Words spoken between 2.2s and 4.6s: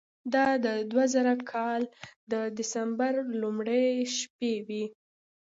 د دسمبر لومړۍ شپې